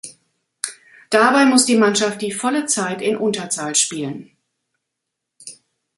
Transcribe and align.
Dabei 1.11 1.45
muss 1.45 1.65
die 1.65 1.75
Mannschaft 1.77 2.23
die 2.23 2.31
volle 2.31 2.65
Zeit 2.65 3.03
in 3.03 3.15
Unterzahl 3.17 3.75
spielen. 3.75 4.31